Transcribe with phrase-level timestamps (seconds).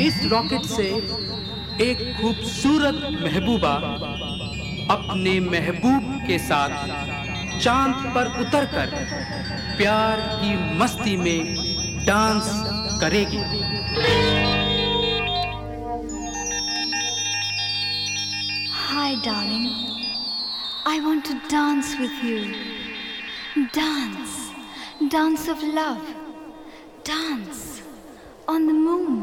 [0.00, 0.84] इस रॉकेट से
[1.84, 3.72] एक खूबसूरत महबूबा
[4.94, 6.70] अपने महबूब के साथ
[7.60, 8.94] चाँद पर उतरकर
[9.78, 11.40] प्यार की मस्ती में
[12.06, 12.48] डांस
[13.00, 13.42] करेगी।
[18.72, 19.66] Hi darling
[20.88, 22.38] I want to dance with you
[23.78, 24.38] dance
[25.12, 26.00] dance of love
[27.08, 27.66] dance
[28.48, 29.19] on the moon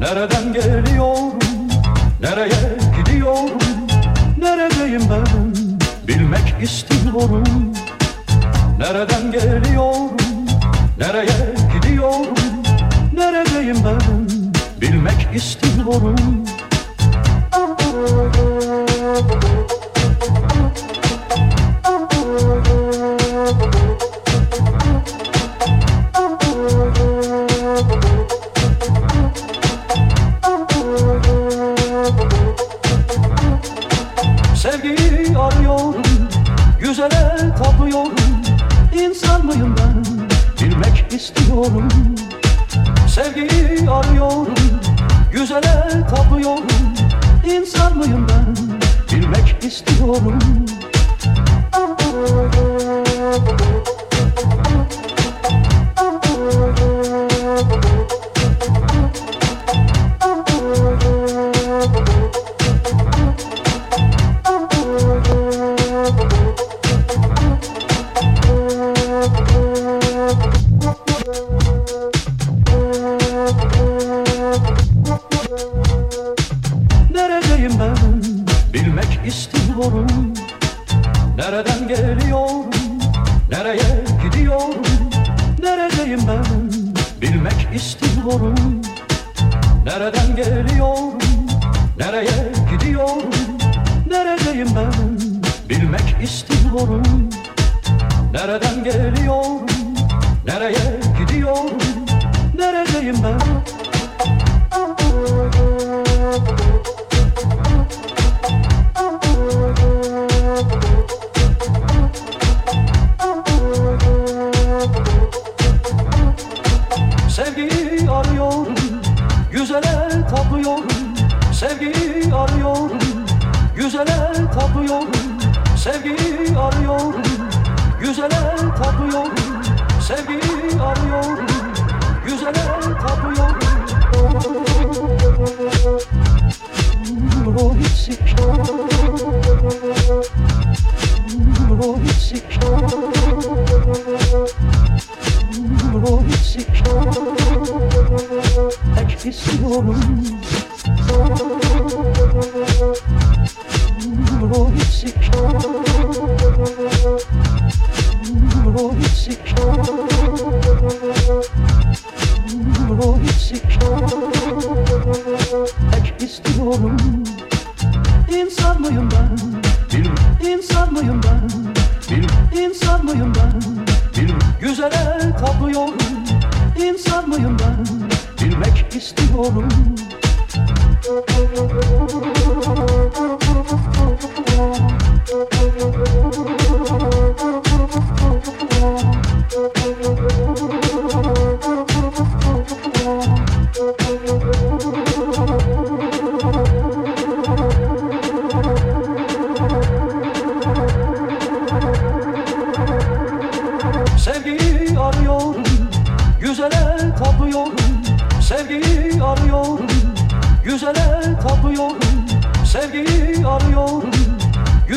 [0.00, 1.38] Nereden geliyorum,
[2.20, 3.58] nereye gidiyorum?
[4.38, 5.54] Neredeyim ben,
[6.08, 7.44] bilmek istiyorum.
[8.78, 10.16] Nereden geliyorum,
[10.98, 12.34] nereye gidiyorum?
[13.14, 14.28] Neredeyim ben,
[14.80, 16.16] bilmek istiyorum.
[19.20, 19.49] Thank you.
[43.20, 44.54] Sevgiyi arıyorum
[45.32, 46.94] Güzele tapıyorum
[47.50, 48.56] İnsan mıyım ben?
[49.12, 50.38] Bilmek istiyorum.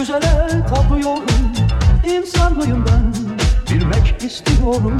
[0.03, 1.23] Güzele tapıyorum
[2.07, 3.13] İnsan mıyım ben.
[3.75, 4.97] Bilmek istiyorum.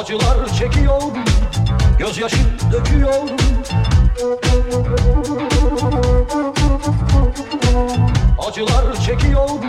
[0.00, 1.14] Acılar çekiyorum
[1.98, 2.36] Gözyaşı
[2.72, 3.36] döküyorum.
[8.48, 9.60] Acılar çekiyorum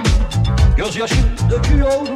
[0.78, 1.16] Gözyaşı
[1.52, 2.16] döküyorum.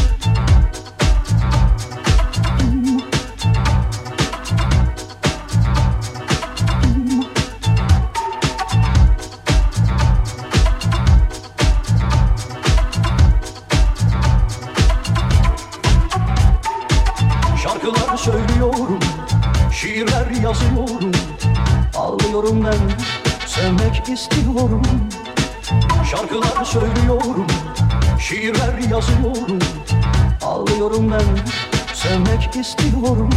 [32.55, 33.29] istiyorum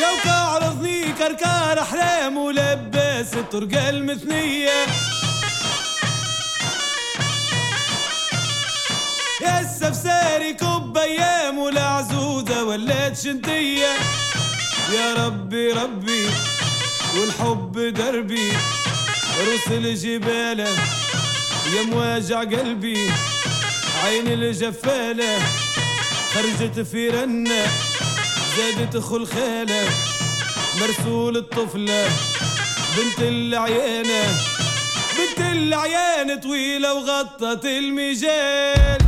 [0.00, 4.86] يا وكعرضني كركار احلام ولبس الطرقة المثنية.
[9.42, 13.92] يا السفساري كب أيام والعزوزة ولات شنتية
[14.92, 16.26] يا ربي ربي
[17.16, 18.52] والحب دربي.
[19.48, 20.68] رسل جباله
[21.76, 23.12] يا مواجع قلبي.
[24.04, 25.38] عين الجفالة
[26.34, 27.66] خرجت في رنة.
[28.56, 29.88] زادت خلخالة
[30.80, 32.08] مرسول الطفلة
[32.96, 34.38] بنت العيانة
[35.18, 38.98] بنت العيان طويلة وغطت المجال